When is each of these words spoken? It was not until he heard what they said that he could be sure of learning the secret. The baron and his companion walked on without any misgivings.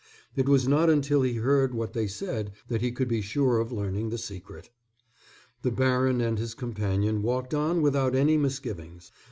It 0.35 0.49
was 0.49 0.67
not 0.67 0.89
until 0.89 1.21
he 1.21 1.35
heard 1.35 1.75
what 1.75 1.93
they 1.93 2.07
said 2.07 2.53
that 2.69 2.81
he 2.81 2.91
could 2.91 3.07
be 3.07 3.21
sure 3.21 3.59
of 3.59 3.71
learning 3.71 4.09
the 4.09 4.17
secret. 4.17 4.71
The 5.61 5.69
baron 5.69 6.21
and 6.21 6.39
his 6.39 6.55
companion 6.55 7.21
walked 7.21 7.53
on 7.53 7.83
without 7.83 8.15
any 8.15 8.35
misgivings. 8.35 9.11